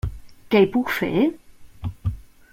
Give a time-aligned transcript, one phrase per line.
[0.53, 1.11] Què hi puc fer?